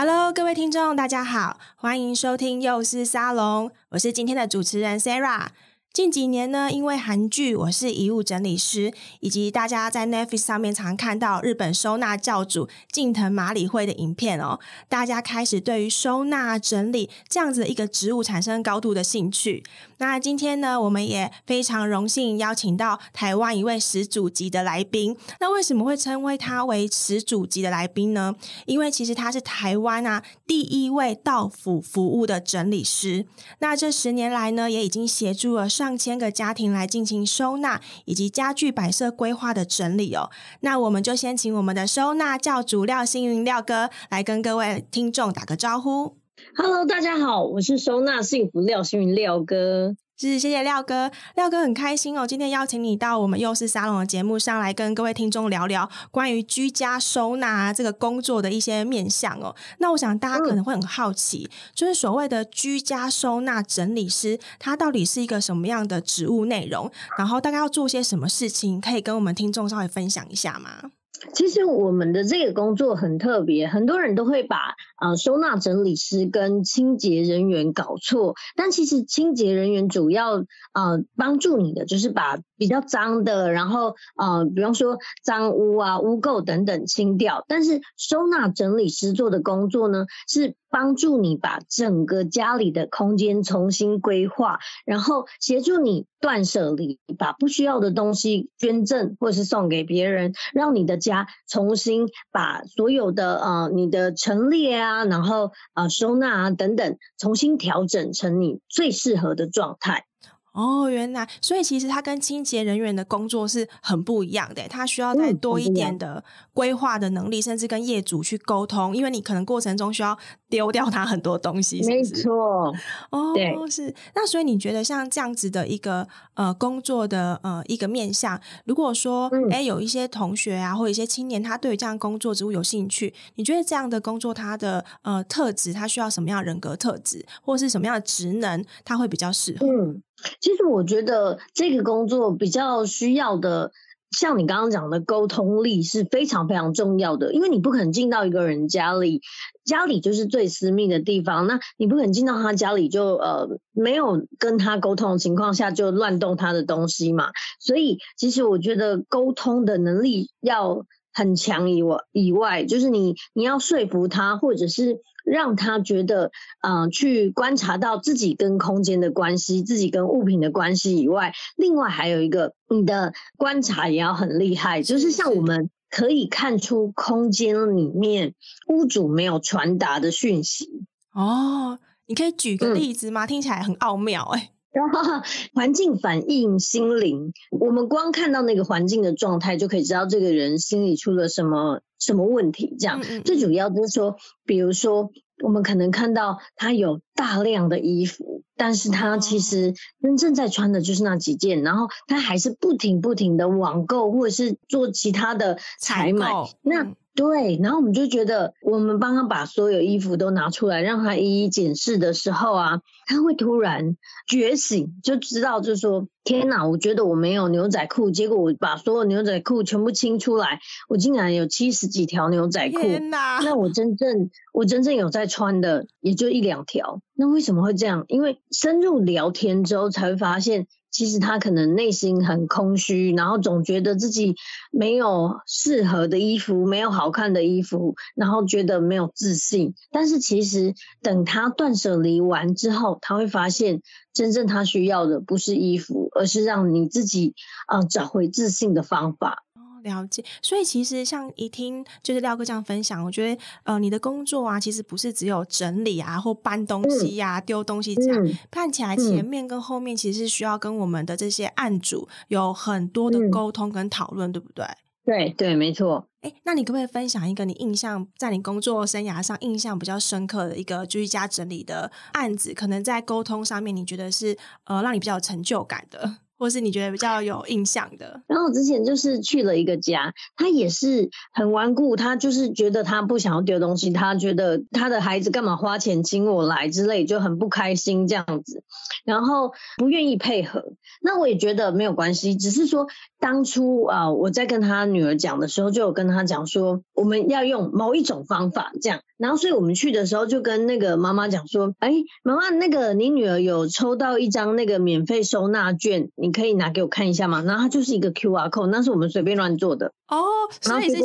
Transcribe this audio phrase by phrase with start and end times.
[0.00, 5.48] Hello，各位听众，大家好，欢迎收听幼师沙龙，我是今天的主持人 Sarah。
[5.92, 19.64] 近几年呢，因为韩剧《我是遗物整理师》，以及大家在 Netflix 上面常看到日本收纳教主近藤麻里惠的影片哦，大家开始对于收纳整理这样子的一个职务产生高度的兴趣。
[19.96, 25.16] 那今天呢，我们也非常荣幸邀请到台湾一位始祖级的来宾。
[25.40, 28.36] 那为什么会称为他为始祖级的来宾呢？
[28.66, 33.26] 因为其实他是台湾啊第一位到府服务的整理师。
[33.58, 40.28] 那这十年来呢，也已经协助了上千个家庭来进行收纳以及家具摆设规划的整理哦。
[40.62, 46.16] 那我们就先请我们的收纳教主廖星云廖哥来跟各位听众打个招呼。
[46.56, 49.94] Hello，大家好，我是收纳幸福廖星云廖哥。
[50.20, 59.54] 是，谢谢廖哥，廖哥很开心哦，今天邀请你到我们幼师沙龙的节目上来跟各位听众聊聊关于居家收纳这个工作的一些面向哦。
[59.78, 66.90] 那我想大家可能会很好奇，嗯、就是所谓的居家收纳整理师，他到底是一个什么样的职务内容？
[67.16, 68.80] 然后大概要做些什么事情？
[68.80, 70.90] 可以跟我们听众稍微分享一下吗？
[71.32, 74.56] 其实我们的这个工作很特别，很多人都会把
[74.96, 80.38] 啊收纳整理师跟清洁人员搞错，但其实清洁人员主要
[80.72, 90.56] 啊帮助你的就是把比较脏的，然后呃比方说脏污啊、污垢等等清掉，但是收纳整理师做的工作呢是。
[90.70, 110.04] 帮助你把整个家里的空间重新规划，然后协助你断舍离，把不需要的东西捐赠或是送给别人，让你的家重新把所有的呃你的陈列啊，然后呃收纳啊等等，重新调整成你最适合的状态。
[110.52, 121.96] 哦，原来，所以其实他跟清洁人员的工作是很不一样的，他需要再多一点的规划的能力，甚至跟业主去沟通，因为你可能过程中需要丢掉他很多东西，是不是？
[121.96, 122.74] 没错，
[123.10, 123.94] 哦，对，是。
[124.14, 139.66] 那所以你觉得像这样子的一个呃工作的呃一个面向，如果说哎、嗯、有一些同学啊，或者一些青年，他对于这样工作职务有兴趣，你觉得这样的工作他的呃特质，他需要什么样的人格特质，或是什么样的职能，他会比较适合？
[139.66, 140.02] 嗯。
[140.40, 143.72] 其实我觉得这个工作比较需要的，
[144.10, 149.20] 像你刚刚讲的沟通力是非常非常重要的，因为你不可能进到一个人家里，
[149.64, 165.00] 家里就是最私密的地方，那你不可能进到他家里就呃没有跟他沟通的情况下就乱动他的东西嘛，所以其实我觉得沟通的能力要很强以外以外，就是你你要说服他，或者是。
[165.30, 166.32] 让他觉得，
[166.62, 178.34] 嗯、呃，去观察到自己跟空间的关系，自己跟物品的关系以外，另外还有一个，你的观察也要很厉害，就是像我们可以看出空间里面
[178.68, 180.84] 屋主没有传达的讯息。
[181.12, 183.24] 哦，你可以举个例子吗？
[183.24, 184.50] 嗯、听起来很奥妙哎、欸。
[185.54, 192.76] 环境反映心灵，我们光看到那个环境的状态，就可以知道这个人心里出了什么什么问题。
[192.78, 195.10] 这样，嗯嗯，最主要就是说，比如说，
[195.42, 206.30] 我们可能看到他有大量的衣服，但是他其实真正在穿的就是那几件，然后他还是不停不停的网购或者是做其他的采买。
[206.32, 213.96] 嗯、那对，然后我们就觉得，我们帮他把所有衣服都拿出来，让他一一检视的时候啊，他会突然
[214.28, 228.04] 觉醒，就知道，就是说，天哪，我觉得我没有牛仔裤，结果我把所有牛仔裤全部清出来，我竟然有七十几条牛仔裤，天哪，那我真正我真正有在穿的也就一两条，那为什么会这样？
[228.06, 230.68] 因为深入聊天之后才会发现。
[230.90, 234.34] 其实他可能内心很空虚，然后总觉得自己
[234.70, 239.74] 没有适合的衣服，没有好看的衣服，然后觉得没有自信。
[239.90, 243.82] 但是其实等他断舍离完之后，他会发现
[244.12, 247.34] 真正他需要的不是衣服，而是让你自己
[247.66, 249.44] 啊、找回自信的方法。
[249.82, 264.64] 了解，所以其实像一听就是廖哥这样分享，我觉得呃，你的工作啊，其实不是只有整理啊或搬东西呀、啊、丢、嗯、东西这样，嗯、看起来前面跟后面其实是需要跟我们的这些案主有很多的沟通跟讨论，嗯、对不对？
[265.04, 266.06] 对对，没错。
[266.20, 272.52] 哎，那你可不可以分享一个你印象在你工作生涯上印象比较深刻的一个居家整理的案子？
[272.52, 276.16] 可能在沟通上面，你觉得是呃让你比较有成就感的？
[276.38, 288.62] 或是你觉得比较有印象的，然后之前就是去了一个家，他也是很顽固，他就是觉得他不想要丢东西，他觉得他的孩子干嘛花钱请我来之类，就很不开心这样子，
[289.04, 290.72] 然后不愿意配合。
[291.02, 292.86] 那我也觉得没有关系，只是说
[293.18, 299.00] 当初啊，我在跟他女儿讲的时候，就有跟他讲说，我们要用某一种方法这样。
[299.16, 301.92] 然后，所以我们去的时候就跟那个妈妈讲说：“哎，
[302.22, 310.24] 妈妈，那个你女儿有抽到一张那个免费收纳券，可以拿给我看一下吗？”然后它就是一个 QR code，那是我们随便乱做的哦。
[310.60, 311.02] 所以是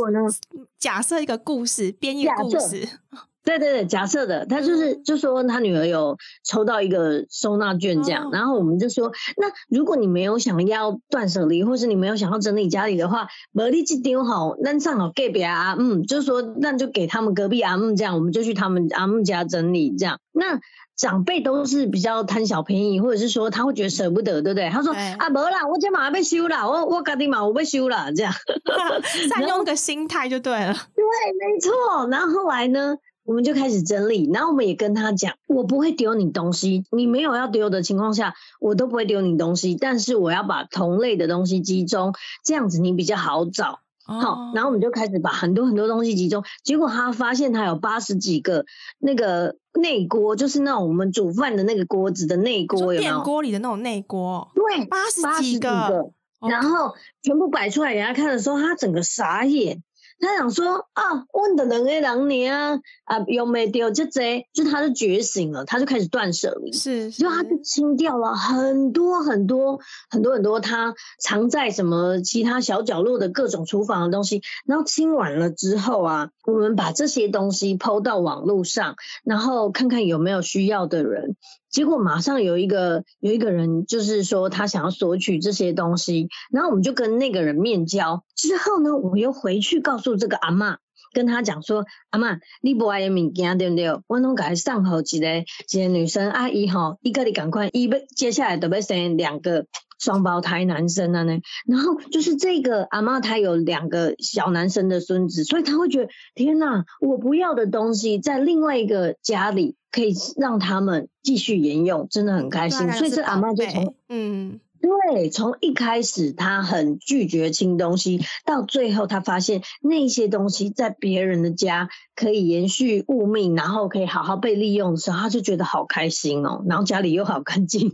[0.80, 2.88] 假设一个故事，编一个故事。
[3.46, 6.16] 对对对，假设的，他就是就说他女儿有
[6.46, 20.18] 抽到一个收纳券这样，哦、然后我们就说，那如果你没有想要断舍离，或是你没有想要整理家里的话，没力气丢好，那正好给别啊，嗯，就是说那就给他们隔壁阿姆这样，我们就去他们阿姆家整理这样。
[20.32, 20.62] 那
[21.04, 24.70] 长辈都是比较贪小便宜，或者是说他会觉得舍不得，对不对？
[24.70, 28.32] 他说对啊，没啦，我这马上被修了，我我赶紧嘛，我被修了这样，
[29.30, 30.74] 善用个心态就对了。
[30.96, 31.04] 对，
[31.38, 32.08] 没错。
[32.10, 32.96] 然后后来呢？
[33.26, 42.14] 我们就开始整理，然后我们也跟他讲，我不会丢你东西，你没有要丢的情况下，我都不会丢你东西，但是我要把同类的东西集中，
[42.44, 43.80] 这样子你比较好找。
[44.06, 48.66] 哦、好，然后我们就开始把很多很多东西集中，结果他发现他有八十几个
[49.00, 52.94] 那个内锅，就是那种我们煮饭的那个锅子的内锅？
[52.94, 54.52] 电锅里的那种内锅。
[54.56, 56.12] 对，八十几个，
[56.42, 59.82] 然后全部摆出来给他看的时候，他整个傻眼。
[60.24, 69.80] 他想说啊，问的人诶，两年啊，啊，有没丢这这，就他就觉醒了，他就开始断舍离，是，就他就清掉了很多很多
[70.10, 81.36] 很多很多他藏在什么其他小角落的各种厨房的东西，然后清完了之后啊，我们把这些东西 PO 到网络上，然后看看有没有需要的人。
[81.74, 88.24] 结果马上有一个有一个人，就是说他想要索取这些东西，然后我们就跟那个人面交。
[88.36, 90.78] 之后呢，我又回去告诉这个阿嬷，
[91.14, 93.90] 跟他讲说：“阿嬷，你不爱的物件对不对？
[94.08, 99.66] 我拢给他上好一个一个女生阿姨吼，一个你赶快，一接下来都要生两个
[100.04, 101.40] 双胞胎男生啊呢。
[101.66, 112.92] 然后就是这个阿妈，她有两个小男生的孙子，所以她会觉得天哪，我不要的东西在另外一个家里。”可以让他们继续沿用，真的很开心。
[112.94, 114.60] 所以这阿妈就从嗯。
[114.84, 121.88] 对，从一开始他很拒绝清东西，到最后他发现那些东西在别人的家
[122.18, 127.94] 可以延续物命，然后可以好好被利用的时候，他就觉得好开心哦，然后家里又好干净。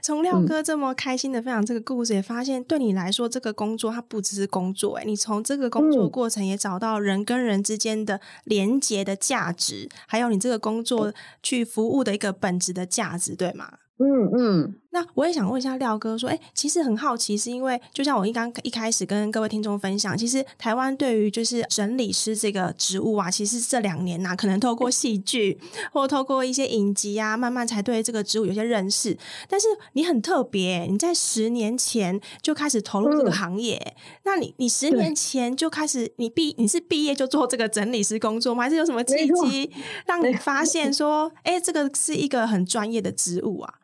[0.00, 11.12] 从廖哥这么开心的分享这个故事，也发现对你来说，这个工作它不只是工作，哎，你从这个工作过程也找到人跟人之间的连结的价值，还有你这个工作
[11.42, 13.78] 去服务的一个本质的价值，对吗？
[13.98, 25.60] 嗯嗯，那我也想问一下廖哥，说，哎，其实很好奇，是因为就像我一刚一开始跟各位听众分享，其实台湾对于就是整理师这个职务啊，其实这两年呐、啊，可能透过戏剧
[25.92, 29.14] 或透过一些影集啊，慢慢才对这个职务有些认识。
[29.50, 38.62] 但是你很特别，你在十年前就开始投入这个行业，嗯、那你你十年前就开始，你毕你是毕业就做这个整理师工作吗？
[38.62, 39.70] 还是有什么契机
[40.06, 43.74] 让你发现说，哎，这个是一个很专业的职务啊？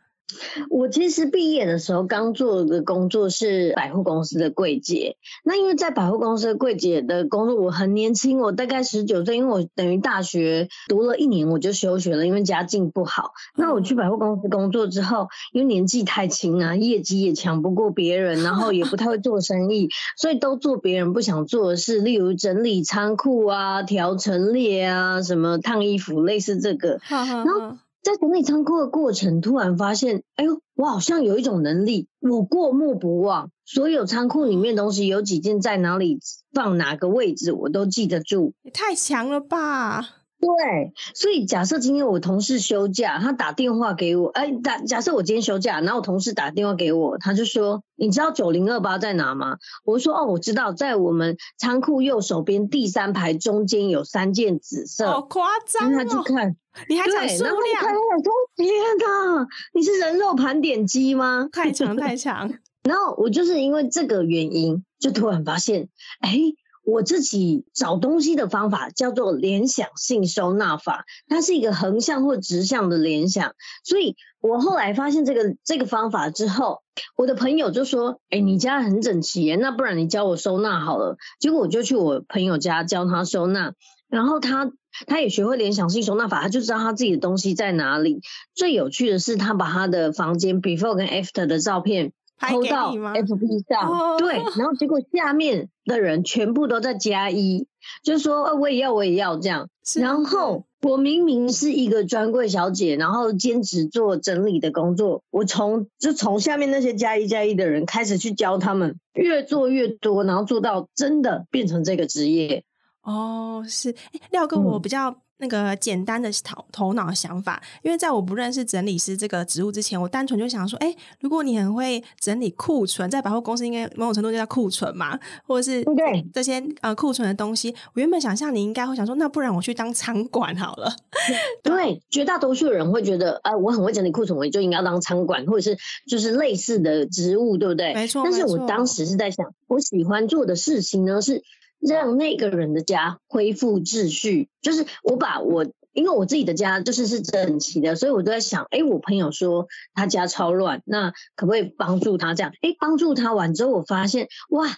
[0.70, 5.16] 我其实毕业的时候刚做的工作是百货公司的柜姐。
[5.44, 13.32] 那因为在百货公司的柜姐的工作，我很年轻，我大概十九岁，因为我等于大学读了一年我就休学了，因为家境不好。
[13.56, 27.00] 那我去百货公司工作之后，因为年纪太轻啊，业绩也抢不过别人，然后也不太会做生意，所以都做别人不想做的事，例如整理仓库啊、调陈列啊、什么烫衣服，类似这个。
[27.08, 27.76] 然后。
[28.02, 36.18] 在整理仓库的过程，突然发现，哎呦，我好像有一种能力，我过目不忘，所有仓库里面东西有几件在哪里
[36.52, 38.54] 放哪个位置，我都记得住。
[38.62, 40.22] 也太强了吧！
[40.42, 55.94] 对，所以假设今天我同事休假，他打电话给我，哎，打假设我今天休假，然后我同事打电话给我，他就说：“你知道九零二八在哪吗？”我说：“哦，我知道，在我们仓库右手边第三排中间有三件紫色。”好夸张哦！
[55.96, 56.56] 他去看，
[56.88, 57.54] 你还讲数量？
[57.54, 58.68] 我说：“天
[58.99, 61.49] 哪，你是人肉盘点机吗？
[61.52, 65.88] 太强太强！” 然后我就是因为这个原因，就突然发现，
[66.20, 66.37] 哎。
[66.84, 73.54] 我自己找东西的方法叫做联想性收纳法，它是一个横向或直向的联想。
[73.84, 76.82] 所以我后来发现这个这个方法之后，
[77.16, 83.74] 我的朋友就说：“哎，你家很整齐耶，那不然你教我收纳好了。”结果我就去我朋友家教他收纳，
[84.08, 84.72] 然后他
[85.06, 88.20] 他也学会联想性收纳法，他就知道他自己的东西在哪里。
[88.54, 92.12] 最有趣的是，他把他的房间 before 跟 after 的照片。
[92.49, 94.18] 投到 FB 上，oh.
[94.18, 97.66] 对，然后结果下面的人全部都在加一，
[98.02, 99.68] 就说我也要，我也要这样。
[99.96, 112.64] 然后我明明是一个专柜小姐，然后兼职做整理的工作，我从就从下面那些加一加一的人开始去教他们，越做越多，然后做到真的变成这个职业。
[113.02, 115.16] 哦，oh, 是，哎，廖哥，我比较。
[115.42, 130.94] 嗯那个简单的头头脑想法，因为在我不认识整理师这个职务之前，我单纯就想说，哎，如果你很会整理库存，在百货公司应该某种程度就叫库存嘛，或者是对这些呃库存的东西，我原本想象你应该会想说，那不然我去当仓管好了。
[131.64, 137.92] 对，绝大多数人会觉得，呃，我很会整理库存，我就应该要当仓管，或者是就是类似的职务，对不对？
[137.92, 138.22] 没错。
[138.25, 141.42] 但是我当时是在想，我喜欢做的事情呢是。
[141.82, 152.52] 让那个人的家恢复秩序，就是我把我，因为我自己的家就是是整齐的，所以我都在想，哎，我朋友说他家超乱，那可不可以帮助他这样？
[152.62, 154.68] 哎，帮助他完之后，我发现哇，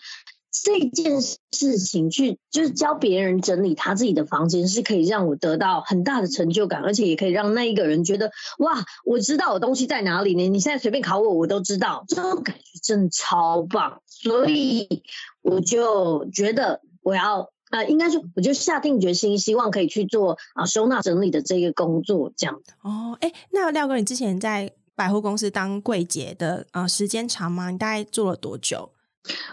[0.51, 10.49] 这件事情去就是教别人整理他自己的房间，是可以让我得到很大的成就感，而且也可以让那一个人觉得哇，我知道我东西在哪里呢？
[10.49, 15.03] 你现在随便考我，我都知道，这种感觉真的超棒，所以
[15.43, 16.81] 我就觉得。
[17.05, 22.61] 我要呃，应该说，我就下定决心，希望可以去做啊、呃、收纳整理的这个工作，这样。
[22.83, 27.71] 哦，哎，那廖哥，你之前在百货公司当柜姐的呃时间长吗？
[27.71, 28.91] 你大概做了多久？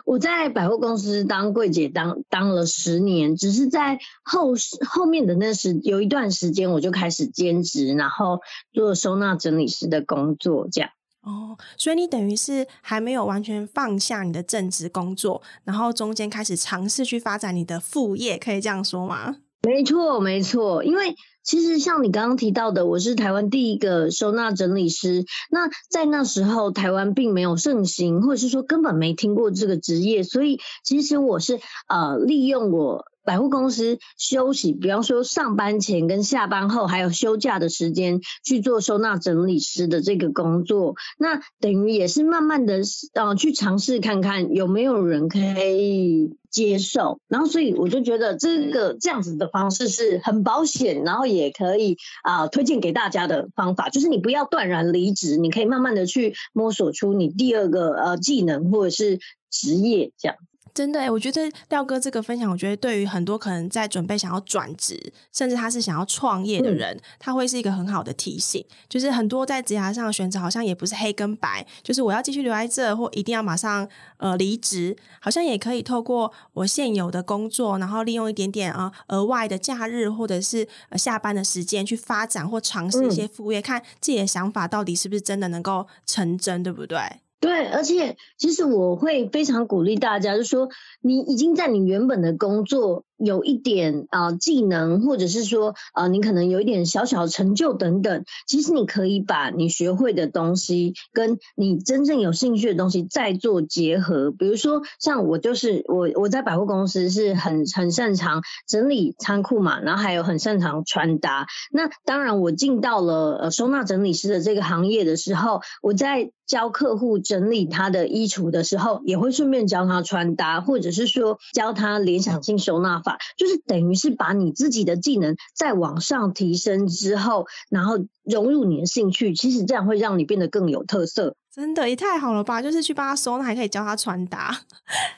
[0.06, 4.54] 我在百货公司当柜姐当当了十年，只是在后
[4.88, 8.42] 后面的那时有一段时间，我就开始兼职，然后
[8.74, 10.92] 做收纳整理师的工作，这样。
[11.24, 19.38] 哦，所以你等于是还没有完全放下你的正职工作，然后中间开始尝试去发展你的副业，可以这样说吗？
[19.62, 20.84] 没错，没错。
[20.84, 25.24] 因为其实像你刚刚提到的，我是台湾第一个收纳整理师。
[25.52, 33.06] 那在那时候，台湾并没有盛行，或者是说根本没听过这个职业，所以其实我是呃利用我。
[33.24, 42.82] 百货公司休息，比方说上班前跟下班后，还有休假的时间去做收纳整理师的这个工作，那等于也是慢慢的
[43.14, 60.38] 呃去尝试看看有没有人可以接受，然后所以我就觉得这个这样子的方式是很保险，然后也可以啊、推荐给大家的方法，就是你不要断然离职，你可以慢慢的去摸索出你第二个呃技能或者是职业这样。
[60.74, 68.66] 真的诶，我觉得廖哥这个分享，我觉得对于很多可能在准备想要转职，甚至他是想要创业的人，嗯、他会是一个很好的提醒。
[68.88, 73.88] 就是很多在职涯上的选择，好像也不是黑跟白，就是我要继续留在这，或一定要马上
[74.18, 87.00] 呃离职，好像也可以透过我现有的工作，然后利用一点点啊、呃、额外的假日或者是呃下班的时间去发展或尝试一些副业，嗯、看自己的想法到底是不是真的能够成真，对不对？
[87.42, 90.70] 对，而且其实我会非常鼓励大家，就是说
[91.02, 93.04] 你已经在你原本的工作。
[93.24, 104.32] 有一点啊、技能，或者是说啊、你可能有一点小小的成就等等，其实你可以把你学会的东西跟你真正有兴趣的东西再做结合。
[104.32, 111.48] 比如说像我就是我我在百货公司是很很擅长整理仓库嘛，然后还有很擅长穿搭。
[111.72, 123.11] 那当然我进到了呃收纳整理师的这个行业的时候，我在教客户整理他的衣橱的时候，也会顺便教他穿搭，或者是说教他联想性收纳法。
[123.38, 131.36] 就是等于是把你自己的技能再往上提升之后，然后融入你的兴趣，其实这样会让你变得更有特色。
[131.54, 132.62] 真的也太好了吧！
[132.62, 134.58] 就是去帮他收纳，还可以教他穿搭。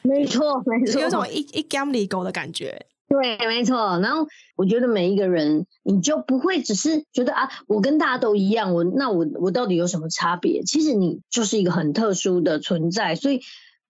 [0.01, 2.87] 没错，没错，有种一一 gamble 狗的感觉。
[3.07, 3.99] 对，没错。
[3.99, 10.63] 然后我觉得每一个人，你就不会只是觉得啊，我跟大家都一样，我那我我到底有什么差别？
[10.63, 13.41] 其实你就是一个很特殊的存在，所以。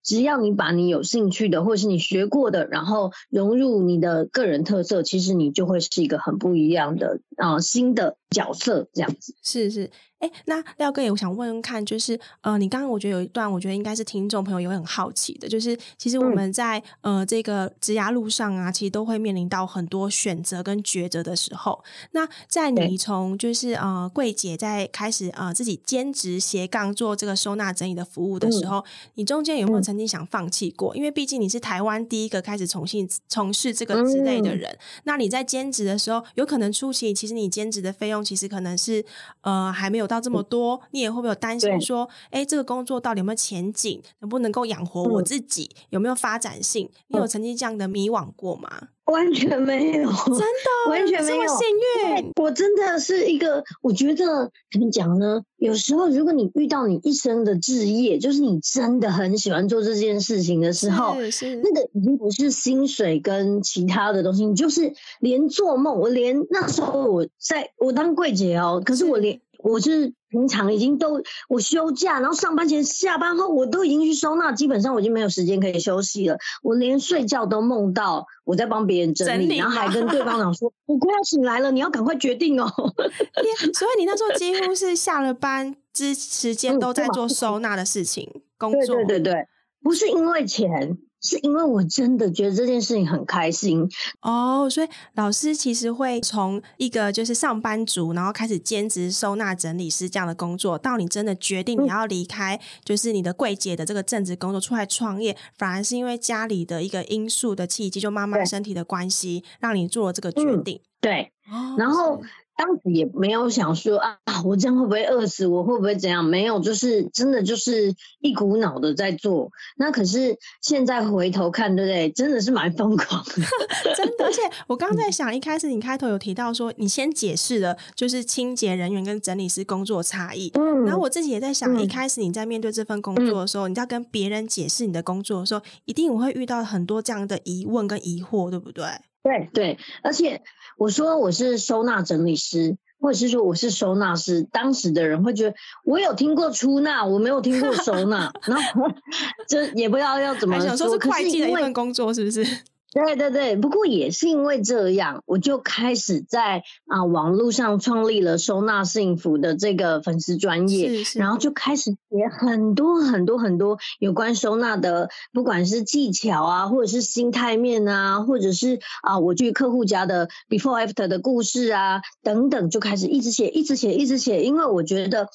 [0.04, 9.34] 只要你把你有兴趣的，或是你学过的，然后融入你的个人特色，其实你就会是一个很不一样的啊、新的角色这样子。
[9.42, 9.90] 是是，
[10.24, 21.84] 哎，那廖哥也我想问问看，就是呃，你刚刚我觉得有一段，我觉得应该是听众朋友也会很好奇的，就是其实我们在、嗯、呃这个职涯路上啊，其实都会面临到很多选择跟抉择的时候。
[22.12, 30.96] 那在你从就是呃柜姐在开始呃自己兼职斜杠做这个收纳整理的服务的时候，嗯、你中间有没有曾经想放弃过？
[30.96, 34.72] 嗯、因为毕竟你是台湾第一个开始重新从事这个之类的人。
[34.72, 39.04] 嗯、那你在兼职的时候，有可能初期其实你兼职的费用其实可能是
[39.42, 40.24] 呃还没有到。
[40.24, 46.90] 这么多，你也会不会有担心说，哎，这个工作到底有没有前景，能不能够养活我自己，嗯、有没有发展性？
[47.10, 48.70] 你有曾经这样的迷惘过吗？
[49.08, 51.46] 完全没有，真的完全没有。
[51.46, 51.68] 幸
[52.16, 55.44] 运，我真的是一个，我觉得怎么讲呢？
[55.58, 69.42] 有时候，如果你遇到你一生的志业，就是你真的很喜欢做这件事情的时候，那个已经不是薪水跟其他的东西，你就是连做梦，我连那时候我在我当柜姐哦，可是我连。
[69.64, 76.38] 我是平常已经都我休假，然后上班前、下班后，我都已经去收纳，基本上我已经没有时间可以休息了。
[76.62, 82.68] 我连睡觉都梦到我在帮别人整理，整理然后还跟对方讲说：“我快要醒来了，你要赶快决定哦。
[83.74, 88.98] ”所以你那时候几乎是下了班之时间都在做收纳的事情、嗯、工作。
[88.98, 89.48] 对对对对，
[89.82, 90.98] 不是因为钱。
[91.24, 93.90] 是因为我真的觉得这件事情很开心
[94.22, 110.76] 哦，所以老师其实会从一个就是上班族，然后开始兼职收纳整理师这样的工作，到你真的决定你要离开，就是你的柜姐的这个正职工作出来创业，反而是因为家里的一个因素的契机，就妈妈身体的关系，让你做了这个决定。
[110.76, 111.32] 嗯、对，
[111.78, 112.22] 然后。
[112.66, 115.46] 当时也没有想说啊，我这样会不会饿死？
[115.48, 116.24] 我会不会怎样？
[116.24, 119.52] 没有，就是真的就是一股脑的在做。
[119.76, 122.10] 那可是现在回头看，对不对？
[122.12, 123.34] 真的是蛮疯狂的，
[123.98, 124.24] 真的。
[124.26, 130.50] 而且我刚刚在想，一开始你开头有提到说，你先解释了就是清洁人员跟整理师工作差异。
[130.56, 130.86] 嗯。
[130.86, 138.86] 然后我自己也在想，一开始你在面对这份工作的时候，你要跟别人解释你的工作的时候，一定我会遇到很多这样的疑问跟疑惑，对不对？
[139.22, 140.42] 对对，而且。
[140.78, 148.90] 我说我是收纳整理师，或者是说我是收纳师，当时的人会觉得我有听过出纳，我没有听过收纳， 然后
[149.48, 150.68] 就也不知道要怎么说。
[150.68, 152.46] 想说是会计的一份工作，是不是？
[152.94, 175.30] 对对对，不过也是因为这样，我就开始在啊网络上创立了收纳幸福的这个粉丝专业，是是然后就开始写很多很多很多有关收纳的，不管是技巧啊，或者是心态面啊，或者是啊我去客户家的 before after 的故事啊等等，就开始一直写，一直写，一直写，因为我觉得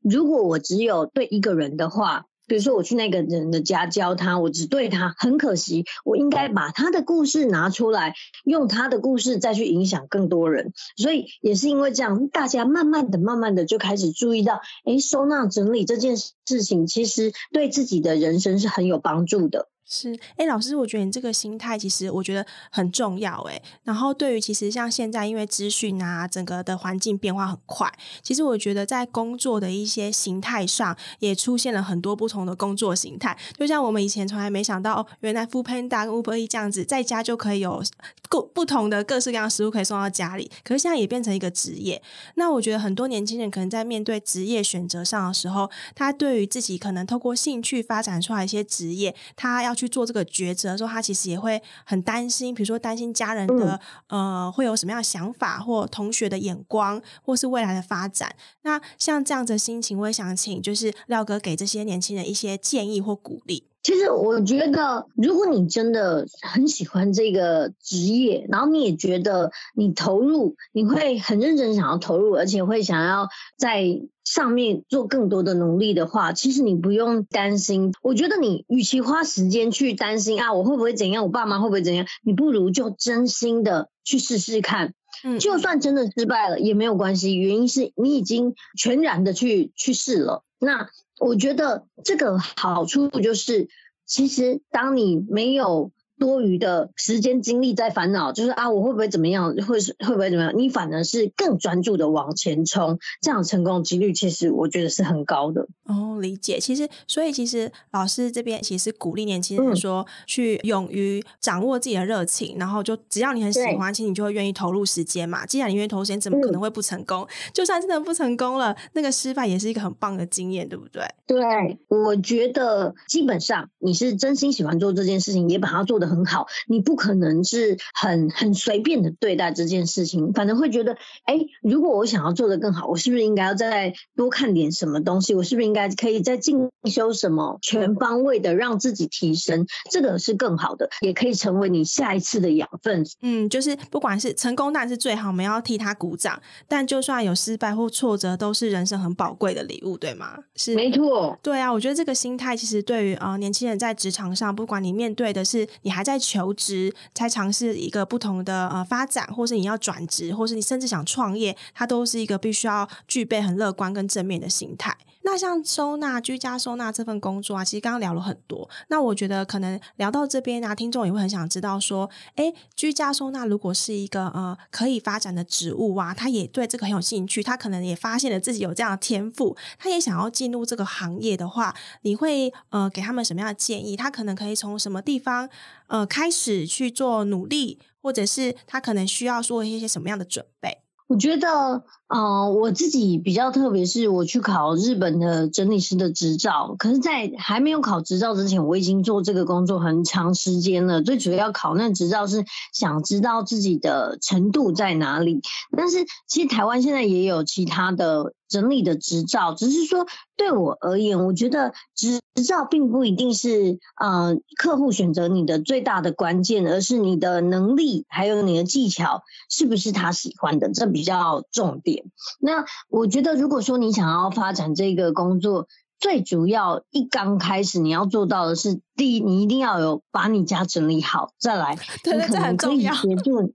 [0.00, 2.24] 如果我只有对一个人的话。
[2.46, 10.72] 比如说我去那个人的家教他，我只对他，很可惜，我应该把他的故事拿出来，用他的故事再去影响更多人。
[10.96, 19.68] 所以也是因为这样，大家慢慢的、慢慢的就开始注意到，诶，收纳整理这件事情，其实对自己的人生是很有帮助的。
[19.94, 23.60] 是，哎，老师，我觉得你这个心态其实我觉得很重要，哎。
[23.84, 33.36] 然后对于其实像现在，因为资讯啊，整个的环境变化很快，其实我觉得在工作的一些形态上，也出现了很多不同的工作形态。
[33.58, 37.82] 就像我们以前从来没想到，哦，原来 Foodpanda 跟 Uber E 这样子，在家就可以有
[38.30, 40.50] 各不同的各式各样食物可以送到家里。
[40.64, 42.00] 可是现在也变成一个职业。
[42.36, 49.81] 那我觉得很多年轻人可能在面对职业选择上的时候，他对于自己可能透过兴趣发展出来一些职业，他要去。
[49.82, 58.34] 去做这个抉择的时候，他其实也会很担心，比如说担心家人的、嗯、呃会有什么样的想法，或同学的眼光，或是未来的发展。
[58.62, 63.71] 那像这样子的心情，我也想请就是廖哥给这些年轻人一些建议或鼓励。
[63.82, 77.92] 其实我觉得，如果你真的很喜欢这个职业，然后你也觉得你投入，你会很认真想要投入，而且会想要在上面做更多的努力的话，其实你不用担心。
[78.02, 84.94] 我觉得你与其花时间去担心啊，我会不会怎样，我爸妈会不会怎样，你不如就真心的去试试看。
[85.24, 90.44] 嗯，就算真的失败了也没有关系，原因是你已经全然的去去试了。
[90.58, 93.68] 那我觉得这个好处就是，
[94.06, 95.92] 其实当你没有。
[96.22, 99.56] 多余的时间精力在烦恼，就是啊，我会不会怎么样？
[99.66, 100.52] 会是会不会怎么样？
[100.56, 105.66] 你反而是更专注的往前冲，这样成功几率其实我觉得是很高的。
[105.86, 106.60] 哦，理解。
[106.60, 115.44] 其实，所以其实老师这边其实鼓励年轻人说，嗯、去勇于掌握自己的热情，然后就只要你很喜欢，其实你就会愿意投入时间嘛。
[115.44, 117.22] 既然你愿意投入时间，怎么可能会不成功？
[117.22, 121.02] 嗯、就算真的不成功了，那个失败也是一个很棒的经验，对不对？
[121.26, 121.40] 对，
[121.88, 135.34] 我觉得基本上你是真心喜欢做这件事情，也把它做得很好，你不可能是很很随便的对待这件事情，反正会觉得，哎，如果我想要做的更好，我是不是应该要再多看点什么东西？
[135.34, 139.66] 我是不是应该可以再进修什么，全方位的让自己提升？
[139.90, 143.02] 这个是更好的，也可以成为你下一次的养分。
[143.22, 146.38] 嗯，就是不管是成功，当然是最好，我们要替他鼓掌。
[146.68, 150.36] 但就算有失败或挫折，都是人生很宝贵的礼物，对吗？
[150.56, 151.38] 是，没错。
[151.42, 164.96] 对啊，我觉得这个心态其实对于呃年轻人在职场上，不管你面对的是你还在求职，才尝试一个不同的呃发展，或是你要转职，或是你甚至想创业，它都是一个必须要具备很乐观跟正面的心态。
[165.24, 168.68] 那像收纳居家收纳这份工作啊，其实刚刚聊了很多。
[168.88, 183.96] 那我觉得可能聊到这边啊，听众也会很想知道说，诶，居家收纳如果是一个呃可以发展的职务啊，他也对这个很有兴趣，他可能也发现了自己有这样的天赋，他也想要进入这个行业的话，你会呃给他们什么样的建议？
[183.96, 185.48] 他可能可以从什么地方
[185.86, 190.78] 呃开始去做努力，或者是他可能需要做一些什么样的准备？
[191.06, 191.84] 我觉得。
[192.12, 196.76] 哦、呃，我自己比较特别，是我去考日本的整理师的执照。
[196.78, 201.00] 可是，在还没有考执照之前，我已经做这个工作很长时间了。
[201.00, 202.44] 最主要考那执照是
[202.74, 205.40] 想知道自己的程度在哪里。
[205.74, 222.01] 但是，其实台湾现在也有其他的整理的执照，只是说对我而言，我觉得执执照并不一定是呃客户选择你的最大的关键，而是你的能力还有你的技巧是不是他喜欢的，这比较重点
[222.40, 225.66] 那我觉得，如果说你想要发展这个工作，
[225.98, 232.92] 最主要一刚开始你要做到的是，第一，你一定要有把你家整理好，再来，对，对，对，这很重要，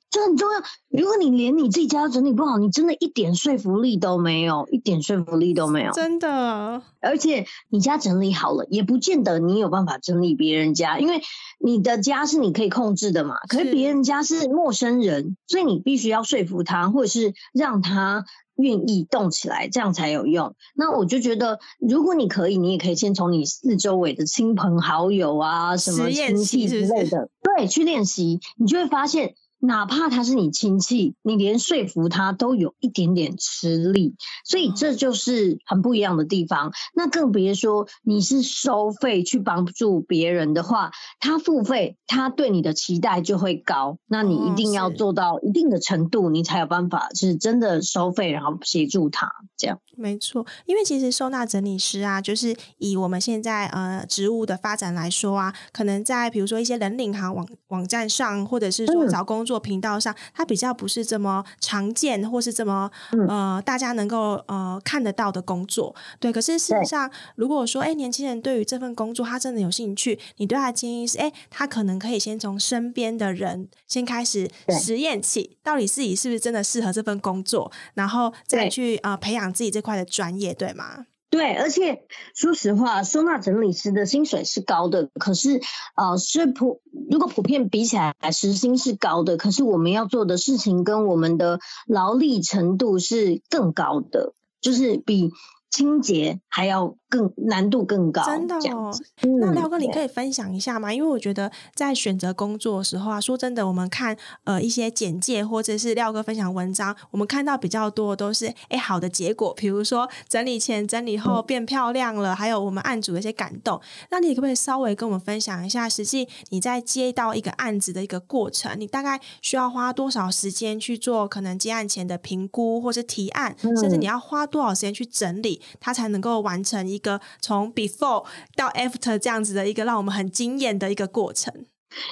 [0.10, 0.60] 这很重要。
[0.90, 6.82] 如果你连你自己家整理不好，你真的一点说服力都没有，一点说服力都没有，真的。
[7.00, 11.22] 而且你家整理好了，也不见得你有办法整理别人家，因为
[11.60, 18.26] 你的家是你可以控制的嘛，可是别人家是陌生人，所以你必须要说服他，或者是让他。
[18.60, 20.56] 愿意动起来，这样才有用。
[20.74, 29.34] 那我就觉得，如果你可以，你也可以先从你四周围的亲朋好友啊，什么亲戚之类的，对，去练习，你就会发现。
[29.60, 34.16] 哪怕他是你亲戚，你连说服他都有一点点吃力，
[34.46, 36.72] 所以这就是很不一样的地方。
[36.94, 43.98] 那更别说你是收费去帮助别人的话，他付费，他对你的期待就会高。
[44.08, 49.80] 那你一定要做到一定的程度，你才有办法是真的收费，然后协助他这样。
[49.96, 62.92] 没错，因为其实收纳整理师啊，就是以我们现在呃职务的发展来说啊，可能在比如说一些人领行网网站上，或者是说找工作频道上，嗯、它比较不是这么常见，或是这么
[63.28, 65.96] 呃大家能够呃看得到的工作。
[66.20, 74.48] 对，可是事实上，如果说哎年轻人对于这份工作他真的有兴趣，你对他的建议是哎他可能可以先从身边的人先开始
[74.80, 79.82] 实验起，到底自己是不是真的适合这份工作，然后再去呃培养自己这。
[79.88, 81.06] 块的专业对吗？
[81.30, 85.60] 对，而且说实话，收纳整理师的薪水是高的，可是
[85.96, 95.32] 呃，是普如果普遍比起来，时薪是高的，可是我们要做的事情跟我们的劳力程度是更高的，就是比。
[95.70, 98.92] 清洁还要更难度更高，真的哦。
[99.40, 100.94] 那廖哥，你可以分享一下吗？
[100.94, 113.80] 因为我觉得在选择工作的时候啊，说真的，我们看呃一些简介或者是廖哥分享文章，我们看到比较多的都是哎好的结果，比如说整理前、整理后变漂亮了，嗯、还有我们案主的一些感动。
[114.10, 125.62] 那你可不可以稍微跟我们分享一下，实际你在接到一个案子的一个过程，你大概需要花多少时间去做可能接案前的评估或是提案，嗯、甚至你要花多少时间去整理？
[125.80, 131.54] 他才能够完成一一个从 before 到 after 这样子的一个让我们很惊艳的一个过程。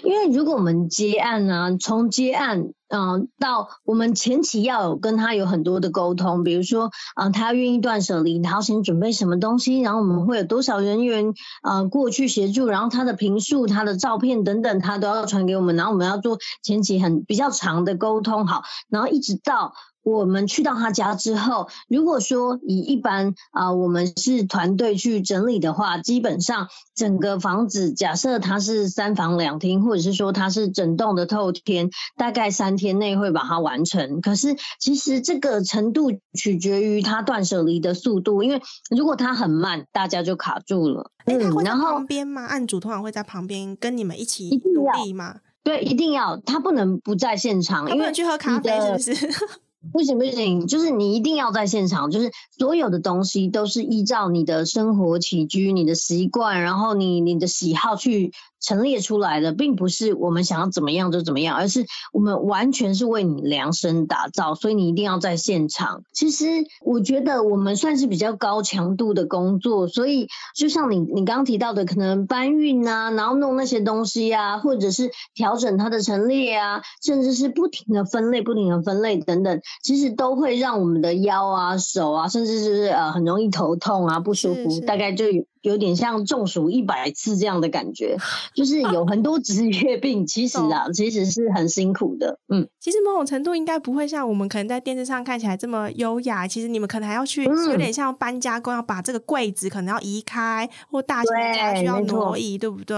[0.04, 19.73] 因为如果我们接案呢、啊，从接案嗯、到我们前期要有跟他有很多的沟通，比如说啊、呃，他愿意断舍离，他要先准备什么东西，然后我们会有多少人员啊、过去协助，然后他的坪数、他的照片等等，他都要传给我们，然后我们要做前期很比较长的沟通，好，然后一直到。
[20.05, 34.21] 我们去到他家之后，如果说以一般啊、我们是团队去整理的话，基本上整个房子，假设它是三房两厅，或者是说它是整栋的透天，大概三天内会把它完成。
[34.21, 41.12] 可是其实这个程度取决于他断舍离的速度，因为如果他很慢，大家就卡住了。
[41.26, 42.45] 那、欸，他会在旁边吗？
[42.45, 45.38] 案主通常会在旁边跟你们一起努力吗？
[45.63, 49.30] 对，一定要，他不能不在现场，因为去喝咖啡是不是？
[49.93, 58.32] 不行不行，就是你一定要在现场，就是所有的东西都是依照你的生活起居、你的习惯，然后你你的喜好去
[58.65, 66.04] 陈列出来的，并不是我们想要怎么样就怎么样，而是我们完全是为你量身打造，所以你一定要在现场。
[66.12, 66.45] 其实
[66.82, 85.25] 我觉得我们算是比较高强度的工作，所以就像你你刚刚提到的，可能搬运啊，然后弄那些东西啊，或者是调整它的陈列啊，甚至是不停的分类、不停的分类等等，其实都会让我们的腰啊、手啊，甚至是呃很容易头痛啊、不舒服，大概就。
[85.65, 88.15] 有点像中暑一百次这样的感觉，
[88.54, 92.39] 就是有很多职业病，其实啊，其实是很辛苦的。
[92.47, 96.47] 嗯，其实某种程度应该不会像我们可能在电视上看起来这么优雅。
[96.47, 102.95] 其实你们可能还要去，有点像搬家工，要把这个柜子可能要移开，或大型家具要挪移，对，对不对？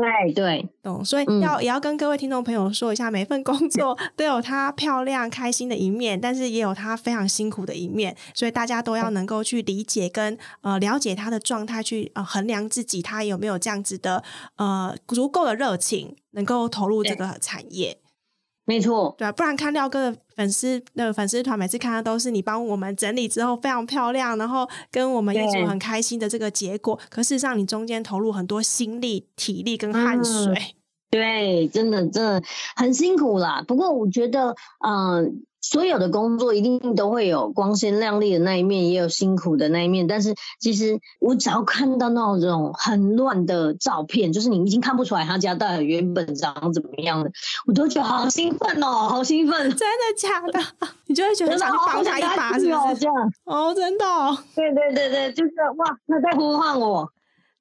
[0.00, 0.32] 对。
[0.32, 14.24] 对，懂，所以要、嗯、也要跟各位听众朋友说一下，每份工作 都有它漂亮、开心的一面，但是也有它非常辛苦的一面，所以大家都要能够去理解跟呃了解他的状态，去呃衡量自己他有没有这样子的
[14.56, 17.98] 呃足够的热情，能够投入这个产业。
[18.70, 26.96] 没错，对啊，不然看廖哥的粉丝那个粉丝团，每次看到都是你帮我们整理之后非常漂亮，然后跟我们一组很开心的这个结果。
[27.08, 30.54] 可事实上，你中间投入很多心力、体力跟汗水。
[30.54, 30.74] 嗯、
[31.10, 32.42] 对，真的真的
[32.76, 33.64] 很辛苦啦。
[33.66, 35.30] 不过我觉得，嗯、呃。
[35.62, 40.06] 所有的工作一定都会有光鲜亮丽的那一面，也有辛苦的那一面。
[40.06, 47.30] 但是其实我只要看到那种很乱的照片，就是你已经看不出来他家到底原本长怎么样的，
[47.66, 49.60] 我都觉得好兴奋哦，好兴奋！
[49.76, 50.58] 真的假的？
[51.06, 53.00] 你就会觉得想去帮他一把，是不是？
[53.00, 54.38] 这样哦，真的、哦。
[54.56, 57.12] 对对对对，就是哇，他在呼唤我。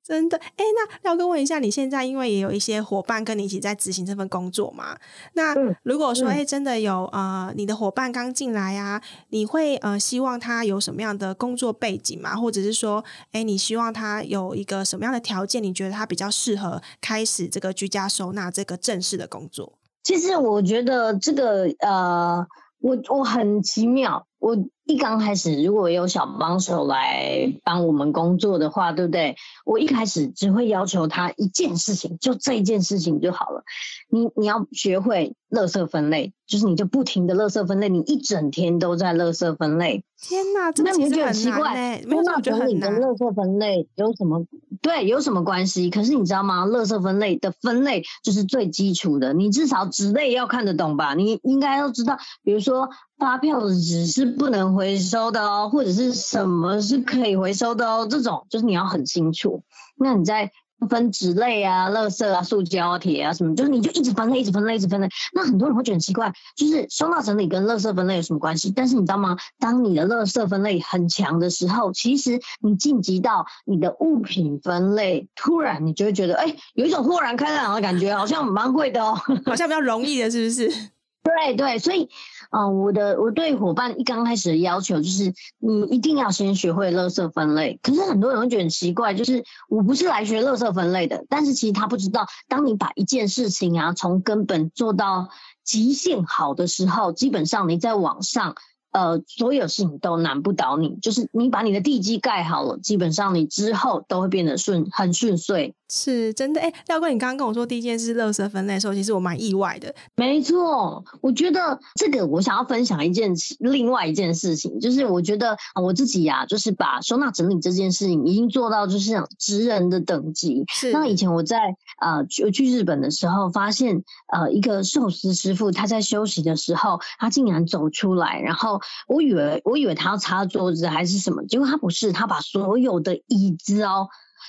[0.10, 4.98] 真的，哎，那廖哥问一下，你现在因为也有一些伙伴跟你一起在执行这份工作嘛？
[5.34, 12.36] 那如果说，哎、嗯，真的有呃，你的伙伴刚进来啊，你会呃希望他有什么样的工作背景吗？
[12.36, 15.62] 或者是说，哎，你希望他有一个什么样的条件？
[15.62, 19.74] 你觉得他比较适合开始这个居家收纳这个正式的工作？
[20.04, 22.44] 其实我觉得这个呃，
[22.80, 24.58] 我我很奇妙，我。
[24.90, 29.36] 一刚开始，如果有小帮手来帮我们工作的话，对不对？
[29.64, 33.64] 我一开始只会要求他一件事情，就这一件事情就好了。
[34.10, 40.04] 你你要学会垃圾分类，就是你就不停的垃圾分类，你一整天都在垃圾分类。
[40.20, 42.02] 天哪，这其实很奇怪。
[42.02, 44.44] 收纳整理跟垃圾分类有什么？
[44.82, 45.92] 对，有什么关系？
[45.92, 46.66] 可是你知道吗？
[46.66, 51.14] 垃圾分类的分类就是最基础的，你至少纸类要看得懂吧？
[51.14, 54.70] 你应该要知道，比如说发票的纸是不能。
[54.80, 58.08] 回收的哦，或者是什么是可以回收的哦？
[58.10, 59.64] 这种就是你要很清楚。
[59.98, 60.52] 那你在
[60.90, 65.10] 分纸类啊、垃圾啊、塑胶啊、铁啊什么，就是你就一直分类、一直分类、一直分类。
[65.34, 68.72] 那很多人会觉得很奇怪，就是收纳整理跟垃圾分类有什么关系？
[68.74, 69.36] 但是你知道吗？
[69.60, 80.70] 当你的垃圾分类很强的时候，其实你晋级到你的物品分类，突然你就会觉得，哎，有一种豁然开朗的感觉，好像蛮会的哦，好像比较容易的，是不是？
[81.22, 82.08] 对对，所以。
[82.50, 87.80] 啊、我的我对伙伴一刚开始的要求就是，你一定要先学会垃圾分类。
[87.82, 95.30] 可是很多人会觉得很奇怪，就是我不是来学垃圾分类的，但是其实他不知道，当你把一件事情啊从根本做到
[95.64, 98.56] 极限好的时候，基本上你在网上。
[98.92, 105.76] 呃，所有事情都难不倒你，就是你把你的地基盖好了，基本上你之后都会变得顺，很顺遂。
[105.92, 106.62] 是真的。
[106.62, 109.94] 哎，廖哥，你刚刚跟我说第一件事垃圾分类的时候，其实我蛮意外的。
[110.16, 120.64] 没错，我觉得这个我想要分享一件另外一件事情，就是我觉得我自己呀、啊，就是把收纳整理这件事情已经做到就是职人的等级。
[120.68, 120.92] 是。
[120.92, 128.79] 那以前我在呃去去日本的时候，发现呃一个寿司师傅他在休息的时候，他竟然走出来，然后。
[129.08, 134.08] 我以为我以为他要擦桌子还是什么，结果他不是，他把所有的椅子哦，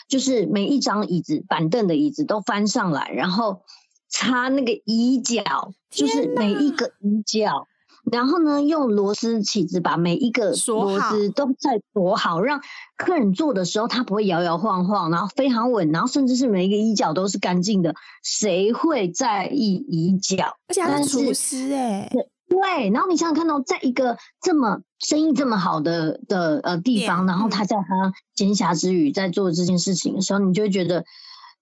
[0.08, 3.62] 就是每一张椅子、板凳的椅子都翻上来，然后
[4.08, 7.66] 擦那个椅脚，就是每一个椅脚，
[8.10, 12.60] 然后呢，用螺丝起子把每一个螺丝都再锁好，让
[12.96, 20.56] 客人坐的时候他不会摇摇晃晃，然后非常稳，然后甚至是每一个椅角都是干净的，谁会在意椅角？
[20.68, 22.28] 而且他是厨师哎、欸。
[22.50, 31.04] 对，然后你想想看到，在一个这么生意这么好的的呃地方，然后他在他闲暇之余在做这件事情的时候，你就会觉得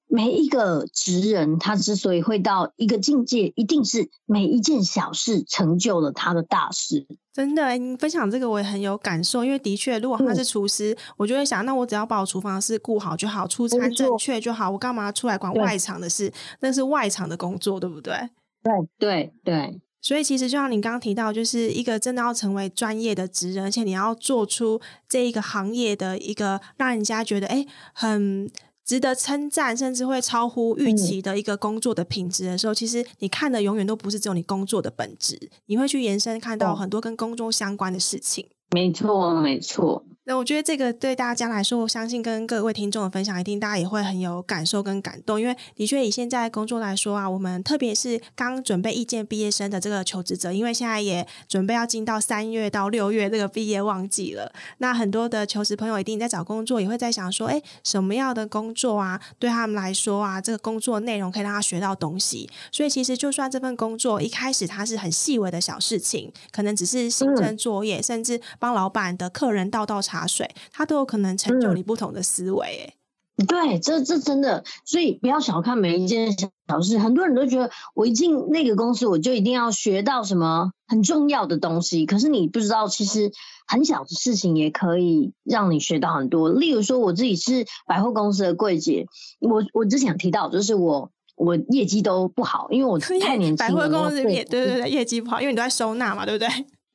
[0.08, 7.06] 每一个职人他之所以会到一个境界，一定是每一件小事成就了他的大事。
[7.34, 16.32] 真的，你分享这个我也很有感受，因为的确，如果他是厨师，嗯、我就会想，那我只要把我厨房的事顾好就好，出餐正确就好，我干嘛出来管外场的事？
[16.60, 18.14] 那是外场的工作，对不对？
[18.62, 19.80] 对对对。
[20.00, 28.48] 所以，其实就像你刚刚提到，就是一个真的要成为专业的职人，而且你要做出这一个行业的一个让人家觉得哎很
[28.84, 38.48] 值得称赞，甚至会超乎预期的一个工作的品质的时候，嗯、其实你看的永远都不是只有你工作的本质，你会去延伸看到很多跟工作相关的事情。
[38.70, 40.04] 没错，没错。
[40.28, 45.40] 那我觉得这个对大家来说，我相信跟各位听众的分享，一定大家也会很有感受跟感动。
[45.40, 54.52] 因为的确以现在工作来说啊，我们特别是刚准备应届毕业生的这个求职者，因为现在也准备要进到三月到六月这个毕业旺季了。
[54.76, 62.50] 那很多的求职朋友一定在找工作，也会在想说，哎，什么样的工作啊，对他们来说啊，这个工作内容可以让他学到东西。
[62.70, 70.17] 所以其实就算这份工作一开始它是很细微的小事情，可能只是行政作业，嗯、甚至帮老板的客人倒倒茶。
[70.18, 72.66] 茶水，它都有可能成就你不同的思维。
[72.66, 72.94] 哎、
[73.36, 76.32] 嗯，对，这这真的，所以不要小看每一件
[76.68, 76.98] 小事。
[76.98, 82.04] 很多人都觉得，我一进那个公司，我就一定要学到什么很重要的东西。
[82.04, 83.30] 可是你不知道，其实
[83.68, 86.50] 很小的事情也可以让你学到很多。
[86.50, 89.06] 例如说，我自己是百货公司的柜姐，
[89.40, 93.74] 我我之前提到，就是我我业绩都不好，因为我 太年轻了。
[93.74, 96.48] 百货公司业，对对对，业绩不好，因为你都在收纳嘛，对不对？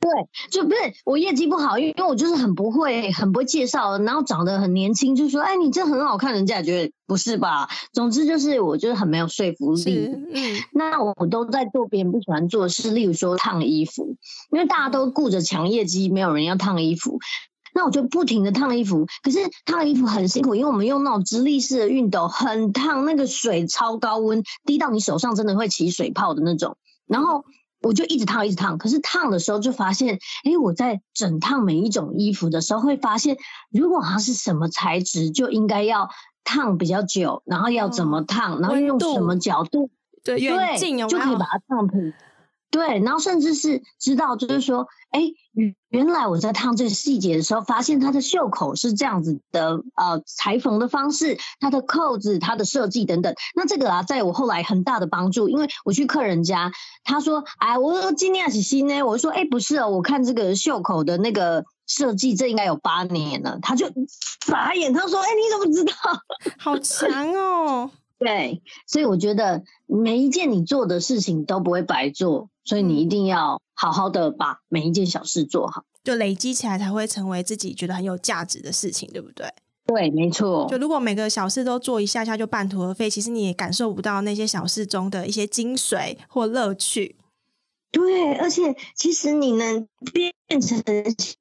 [0.03, 0.11] 对，
[0.51, 7.69] 就不是我业绩不好，因为因为我就是很不会，很不会介绍，然后长得很年轻，就说，哎，你这很好看，人家也觉得不是吧？
[7.93, 10.11] 总之就是我就是很没有说服力。
[10.33, 14.17] 嗯，那我都在做别人不喜欢做的事，例如说烫衣服，
[14.51, 17.19] 因为大家都顾着抢业绩，没有人要烫衣服，
[17.73, 19.07] 那我就不停的烫衣服。
[19.23, 26.75] 可是烫衣服很辛苦，因为我们用那种直立式的熨斗，很烫，那个水超高温，滴到你手上真的会起水泡的那种，
[27.07, 27.45] 然后。
[27.83, 28.79] 我就一直烫，一直烫。
[28.79, 33.37] 可是烫的时候就发现，哎，我在整烫每一种衣服的时候，会发现，
[33.69, 36.09] 如果它是什么材质，就应该要
[36.43, 39.91] 烫比较久，然后要怎么烫，然后用什么角度，
[40.23, 42.13] 对对，就可以把它烫平。
[42.71, 45.21] 对，然后甚至是知道，就是说，哎，
[45.89, 53.35] 原来我在烫这个细节的时候，发现它的袖口是这样子的，呃，裁缝的方式，它的扣子，它的设计等等。
[53.55, 56.71] 那这个啊，在我后来很大的帮助，因为我去客人家，
[57.03, 63.59] 他说，哎，我今天是新呢，我说，哎，不是哦，我看这个袖口的那个设计，这应该有八年了。
[63.61, 63.87] 他就
[64.47, 65.93] 傻眼，他说，哎，你怎么知道？
[66.57, 67.91] 好强哦！
[68.23, 72.49] 对，所以我觉得每一件你做的事情都不会白做。
[72.65, 79.45] 所以你一定要好好的把每一件小事做好，就累积起来才会成为自己觉得很有价值的事情，对不对？
[79.85, 80.65] 对，没错。
[80.69, 87.17] 就如果每个小事都做一下下就半途而废，其实你也感受不到那些小事中的一些精髓或乐趣。
[87.91, 90.81] 对，而且其实你能变成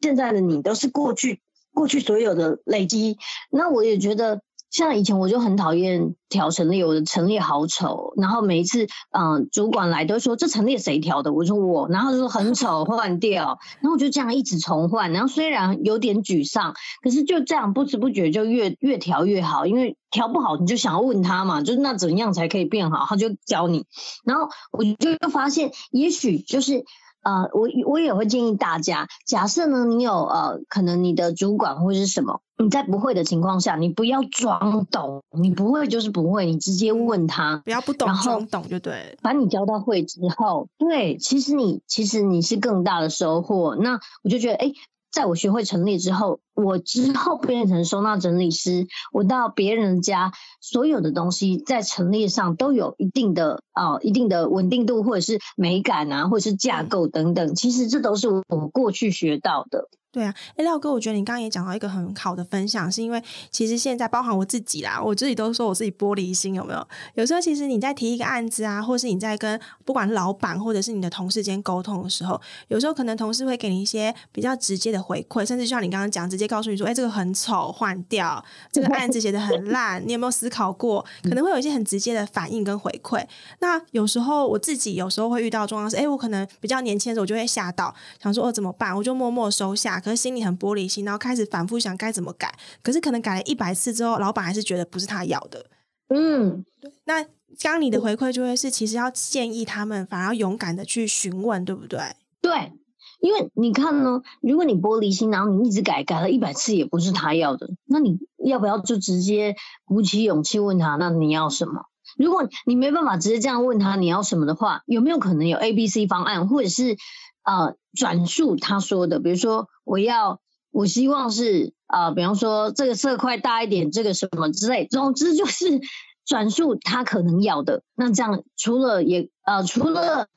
[0.03, 1.41] 现在的你，都是过去
[1.73, 3.17] 过去所有的累积。
[3.53, 4.43] 那我也觉得。
[4.73, 11.33] 像以前我就很讨厌调陈列，我的陈列好丑，然后每一次嗯、呃、主管来都说，这陈列谁调的？
[11.33, 23.85] 我说我，然后就说很丑， 换掉，然后我就这样一直重换，然后虽然有点沮丧，可是就这样不知不觉就越越调越好，因为调不好你就想要问他嘛，就是那怎样才可以变好，他就教你，
[24.25, 26.85] 然后我就发现也许就是。
[27.23, 39.17] 呃，我我也会建议大家，假设呢，你有呃，可能你的主管或是什么，你在不会的情况下，你不要装懂，你不会就是不会，你直接问他，不要不懂装懂就对。
[39.23, 43.77] 把你教到会之后，对，其实你其实你是更大的收获。
[43.77, 44.73] 那我就觉得，哎。
[45.13, 57.55] 在我学会陈列之后，我之后变成收纳整理师，我到别人家，所有的东西在陈列上都有一定的啊、呃，一定的稳定度，或者是美感啊，或者是架构等等。
[57.55, 59.89] 其实这都是我过去学到的。
[60.13, 66.87] 对啊，哎，廖哥，我觉得你刚刚也讲到一个很好的分享，是因为其实现在包含我自己啦，我自己都说我自己玻璃心，有没有？
[67.15, 78.39] 有时候其实你在提一个案子啊，或是你在跟不管老板或者是你的同事间沟通的时候，有时候可能同事会给你一些比较直接的回馈，甚至像你刚刚讲，直接告诉你说，哎，这个很丑，换掉；
[78.71, 81.03] 这个案子写得很烂，你有没有思考过？
[81.23, 83.25] 可能会有一些很直接的反应跟回馈。
[83.61, 88.95] 那有时候我自己有时候会遇到状况是，哎，我可能比较年轻的时候，我就会吓到，想说哦怎么办？
[88.95, 90.02] 我就默默收下。
[90.03, 95.67] 可是心里很玻璃心，然后开始反复想该怎么改，可是可能改了一百次之后，老板还是觉得不是他要的。
[96.09, 96.65] 嗯，
[97.05, 97.25] 那
[97.61, 102.01] 刚你的回馈就会是，其实要建议他们，反而要勇敢的去询问，对不对？
[102.43, 102.73] 对，
[103.21, 110.97] 因为你看呢，如果你玻璃心，然后你一直改，改了一百次也不是他要的，那你要不要就直接鼓起勇气问他？
[110.97, 111.87] 那你要什么？
[112.19, 116.97] 如果你没办法直接这样问他你要什么的话，有没有可能有 A、B、C 方案，或者是？
[117.43, 125.81] 啊，转述他说的，比如说我要，我希望是啊，比方说这个色块大一点，这个什么之类，总之就是
[126.25, 127.83] 转述他可能要的。
[127.95, 130.29] 那这样除了也啊，除了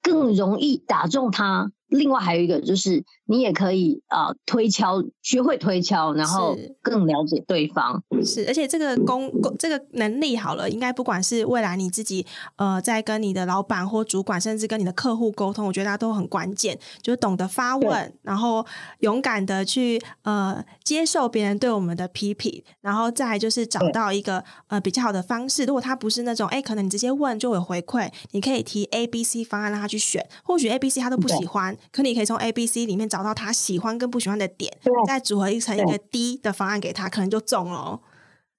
[0.00, 8.02] 更容易打中他，另外还有一个就是你也可以啊、呃、推敲，学会推敲，然后更了解对方。
[8.22, 12.26] 是，而且这个工工这个能力好了，应该不管是未来你自己
[12.56, 18.64] 呃在跟你的老板或主管，甚至跟你的客户沟通，我觉得它都很关键，就是懂得发问，然后
[18.98, 25.64] 勇敢的去呃接受别人对我们的批评，然后再就是找到一个呃比较好的方式。
[25.64, 38.00] 如果他不是那种哎，可能你直接问就有回馈，你可以提 A、B、C 方案让他去选，或许 A、B、C 他都不喜欢，可你可以从 A、B、C 里面找到他喜欢跟不喜欢的点，再组合一成一个 D 的方案给他，可能就中了。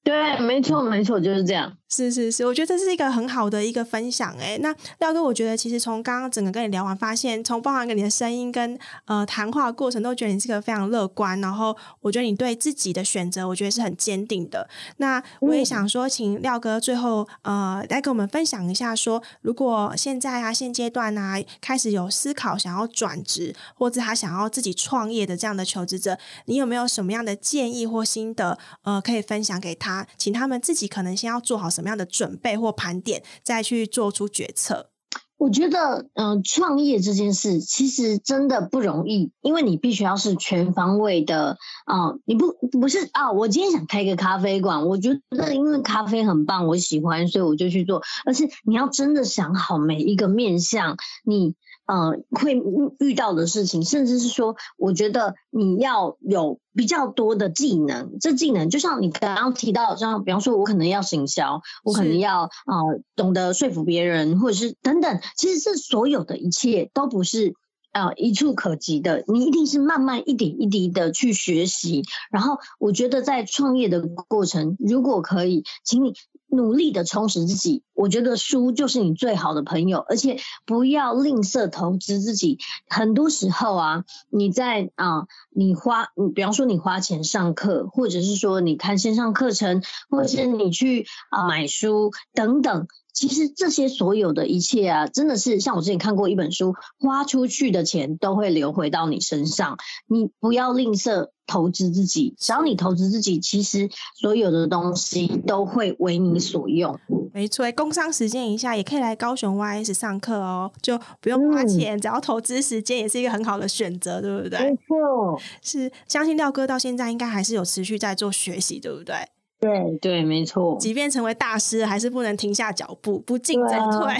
[0.03, 1.77] 对，没错，没错，就是这样。
[1.95, 4.57] 是是是，我觉得这是一个很好的一个分享哎。
[4.61, 11.39] 那廖哥，我觉得其实从刚刚整个跟你聊完，发现从包含跟你的声音跟呃谈话过程，都觉得你是个非常乐观。
[11.39, 14.67] 然后我觉得你对自己的选择，我觉得是很坚定的。
[14.97, 30.07] 那我也想说，请廖哥最后呃来跟我们分享一下说，说如果现在啊现阶段啊开始有思考想要转职，或者他想要自己创业的这样的求职者，你有没有什么样的建议或心得呃可以分享给他？
[30.17, 34.89] 请他们自己可能先要做好什么么样的准备或盘点，再去做出决策。
[35.37, 48.01] 我觉得，嗯、呃，创业这件事其实真的不容易，因为你必须要是全方位的啊、你不不是啊，我今天想开一个咖啡馆，我觉得因为咖啡很棒，我喜欢，所以我就去做。
[48.25, 51.55] 而是你要真的想好每一个面向，你。
[51.85, 52.55] 呃，会
[52.99, 58.17] 遇到的事情，甚至是说，我觉得你要有比较多的技能。
[58.21, 65.19] 这技能就像你刚刚提到，像比方说，我可能要行销，我可能要啊、呃、懂得说服别人，或者是等等。
[65.35, 67.53] 其实这所有的一切都不是
[67.91, 72.03] 啊、呃、一触可及的，你一定是慢慢一点一滴的去学习。
[72.31, 76.13] 然后，我觉得在创业的过程，如果可以，请你。
[76.53, 82.59] 努力的充实自己，我觉得书就是你最好的朋友，而且不要吝啬投资自己。
[82.87, 92.87] 很多时候啊，你在啊，你花，比方说你花钱上课，或者是说你看线上课程，或者是你去啊买书等等。
[93.13, 99.77] 其实这些所有的一切啊，真的是像我之前看过一本书，花出去的钱都会流回到你身上。
[100.07, 106.99] 你不要吝啬投资自己，只要你投资自己，其实所有的东西都会为你所用。
[107.33, 114.59] 没错，工商时间一下，也可以来高雄 YS 上课哦，就不用花钱，嗯、只要投资时间，也是一个很好的选择，对不对？
[114.59, 119.15] 没错，是相信廖哥到现在应该还是有持续在做学习，对不对？
[119.59, 120.77] 对对，没错。
[120.79, 123.69] 即便成为大师，还是不能停下脚步，不进则
[123.99, 124.13] 退。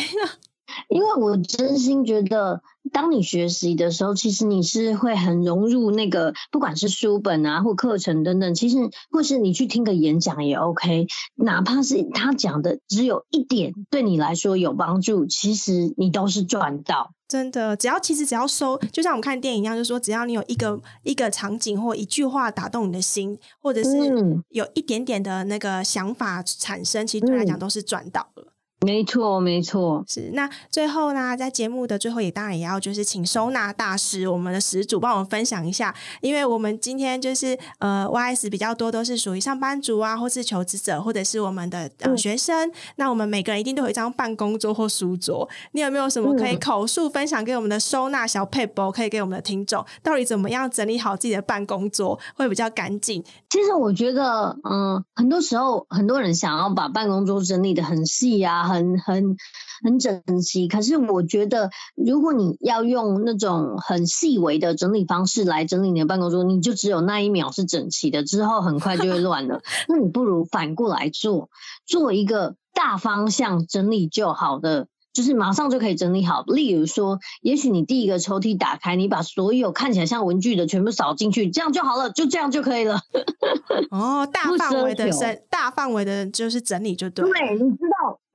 [0.90, 2.62] 因为我真心觉得，
[2.92, 8.56] 当你学习的时候，其实你是会很融入那个，不管是书本啊，或课程等等。
[8.56, 8.78] 其实，
[9.12, 17.12] 或是你去听个演讲也 OK，哪怕是他讲的只有一点对你来说有帮助，其实你都是赚到。
[17.28, 23.90] 真的，只要其实只要收，就像我们看电影一样，就是说，只要你有一个一个场景或一句话打动你的心，或者是
[24.50, 28.53] 有一点点的那个想法产生，其实对来讲都是赚到了。
[28.86, 53.24] 没错，没错，是那最后呢，在节目的最后也当然也要就是请收纳大师，我们的始祖帮我们分享一下，因为我们今天就是呃，YS 比较多都是属于上班族啊，或是求职者，或者是我们的呃学生，嗯，那我们每个人一定都有一张办公桌或书桌，你有没有什么可以口述分享给我们的收纳小撇步，可以给我们的听众，到底怎么样整理好自己的办公桌会比较干净？
[53.50, 58.73] 其实我觉得，嗯，很多时候很多人想要把办公桌整理的很细啊。
[58.74, 59.38] 很很
[59.84, 69.62] 很整齐，可是我觉得，如果你要用那种很细微的整理方式来整理你的办公桌，你就只有那一秒是整齐的，之后很快就会乱了。
[69.88, 71.50] 那你不如反过来做，
[71.86, 74.88] 做一个大方向整理就好的。
[75.14, 76.42] 就是马上就可以整理好。
[76.48, 83.00] 例如说，也许你第一个抽屉打开，你把所有看起来像文具的全部扫进去，这样就好了，就这样就可以了。
[83.92, 87.24] 哦，大范围的整，大范围的就是整理就对。
[87.30, 87.78] 对，你知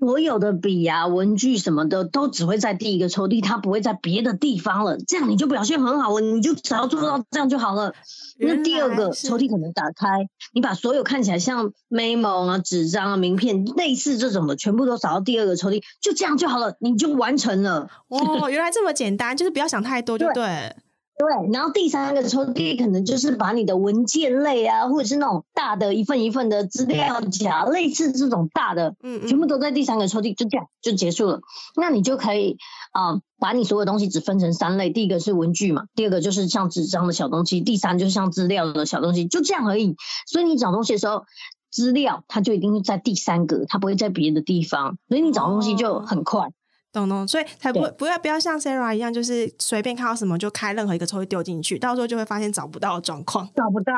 [0.01, 4.99] 道，所有的笔啊、文具什么的，都只会在第一个抽屉，它不会在别的地方了。
[4.99, 7.95] 这样你就表现很好了，你就只要做到这样就好了。
[8.39, 17.89] 那第二个抽屉可能打开，你把所有看起来像 memo 啊、纸张啊、名片类似这种的，全部都扫到第二个抽屉，就这样就好了，你就完成了。
[18.09, 20.35] 哦，原来这么简单，就是不要想太多就对。
[20.35, 20.77] 对
[21.19, 31.41] 对，然后第三个抽屉可能就是把你的文件类啊，或者是那种大的一份一份的资料夹，类似这种大的，嗯，全部都在第三个抽屉，就这样就结束了。
[31.75, 32.57] 那你就可以
[32.93, 39.97] 啊、呃，把你所有东西只分成三类，第一个是文具嘛，第二个就是像纸张的小东西，第三就是像资料的小东西，就这样而已。
[40.29, 41.25] 所以你找东西的时候，
[41.73, 46.53] 资料它就一定是在第三个，它不会在别的地方，所以你找东西就很快。
[46.93, 53.93] 哦懂懂，所以才不不要不要像 Sarah 一样，就是随便看到什么就开任何一个抽屉丢进去，到时候就会发现找不到的状况，找不到。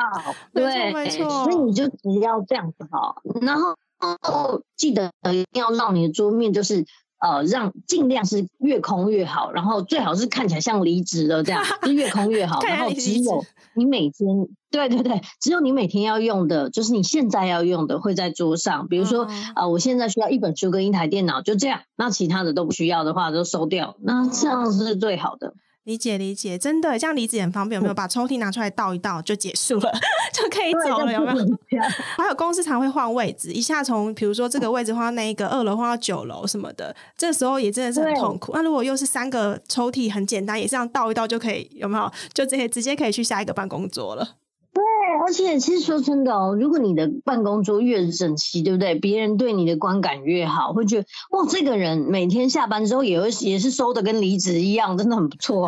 [0.53, 1.27] 对，没错。
[1.45, 6.85] 所以你就只要这样子哈，然后记得一定要让你的桌面就是。
[7.21, 12.59] 呃，让尽量是越空越好，然后最好是看起来像离职了这样， 就越空越好。
[12.67, 13.45] 然后只有
[13.75, 18.87] 你每天，对对对，只有你每天要用的，就是你现在要用的会在桌上。
[18.87, 21.81] 比如说，呃，我现在需要一本书跟一台电脑，就这样。
[21.95, 23.95] 那其他的都不需要的话，都收掉。
[24.01, 25.53] 那这样是最好的。
[25.85, 27.93] 理解理解，真的这样离职很方便，有没有？
[27.93, 29.91] 把抽屉拿出来倒一倒就结束了，
[30.31, 31.81] 就可以走了，有没有？
[32.17, 38.51] 还有公司常会换位置，一下从比如说这个位置换到那一个二楼换到九楼什么的，这时候也真的是很痛苦。
[38.53, 42.11] 那如果又是三个抽屉，很简单，也是这样倒一倒就可以，有没有？
[42.33, 44.35] 就直接直接可以去下一个办公桌了。
[44.73, 44.81] 对，
[45.25, 48.95] 而且其实说真的哦，如果你的办公桌越整齐，对不对？
[48.95, 55.67] 别人对你的观感越好，会觉得哇，这个人每天下班之后也会也是收的跟离职一样，真的很不错。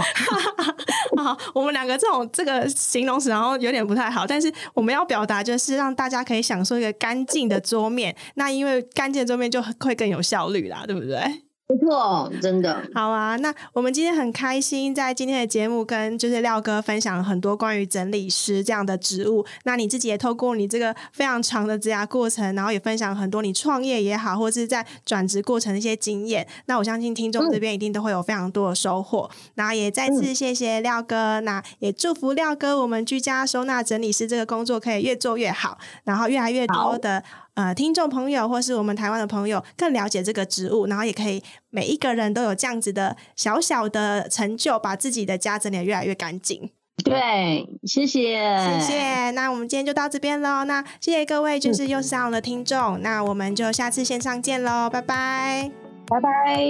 [1.17, 8.15] 好，我们两个这种这个形容词，然后有点不太好，但是我们要表达就是让大家可以享受一个干净的桌面。
[8.35, 11.42] 那因为干净的桌面就会更有效率啦，对不对？
[11.65, 13.37] 不错，真的好啊！
[13.37, 19.45] 那我们今天很开心，在今天的节目跟就是廖哥分享了很多关于整理师这样的职务。
[19.63, 26.45] 那你自己也透过你这个非常长的职涯过程，然后也分享很多你创业也好，或者是在转职过程的一些经验。
[26.65, 29.31] 那我相信听众这边一定都会有非常多的收获。
[29.55, 37.23] 然后也再次谢谢廖哥，那也祝福廖哥我们居家收纳整理师这个工作可以越做越好，然后越来越多的。
[37.55, 46.71] 呃，听众朋友或是我们台湾的朋友更了解这个植物，然后也可以每一个人都有这样子的小小的成就，把自己的家整理得越来越干净。
[47.03, 49.31] 对，谢谢，谢谢。
[49.31, 50.63] 那我们今天就到这边喽。
[50.65, 52.99] 那谢谢各位，就是又是沙龙的听众。
[53.01, 55.71] 那我们就下次线上见喽，拜拜，
[56.07, 56.63] 拜拜。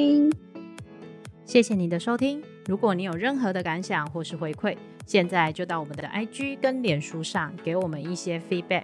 [1.45, 2.41] 谢谢你的收听。
[2.65, 4.75] 如果你有任何的感想或是回馈，
[5.05, 8.83] 现在就到我们的 IG 跟脸书上给我们一些 feedback。